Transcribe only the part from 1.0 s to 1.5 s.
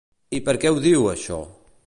això?